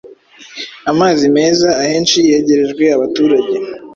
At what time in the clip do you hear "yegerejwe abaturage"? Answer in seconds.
2.29-3.55